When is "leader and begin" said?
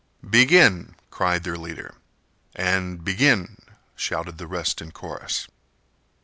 1.59-3.59